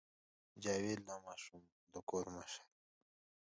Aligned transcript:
جاوید 0.63 0.99
لا 1.07 1.15
ماشوم 1.25 1.61
و 1.65 1.71
خو 1.75 1.85
د 1.93 1.95
کور 2.09 2.25
مشر 2.35 2.63
و 2.69 2.71